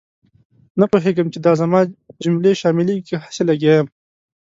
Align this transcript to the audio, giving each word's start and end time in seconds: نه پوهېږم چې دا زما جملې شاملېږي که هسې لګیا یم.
نه 0.79 0.85
پوهېږم 0.91 1.27
چې 1.33 1.39
دا 1.45 1.51
زما 1.61 1.79
جملې 2.23 2.51
شاملېږي 2.61 3.03
که 3.09 3.15
هسې 3.23 3.41
لګیا 3.49 3.73
یم. 3.77 3.87